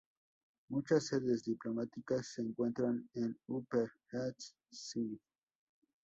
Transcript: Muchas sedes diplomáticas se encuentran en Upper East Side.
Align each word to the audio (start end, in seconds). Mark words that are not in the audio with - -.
Muchas 0.69 1.05
sedes 1.05 1.43
diplomáticas 1.43 2.25
se 2.33 2.41
encuentran 2.41 3.07
en 3.13 3.37
Upper 3.45 3.87
East 4.11 4.55
Side. 4.71 5.19